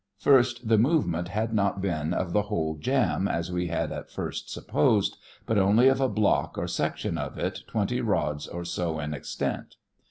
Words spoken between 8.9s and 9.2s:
in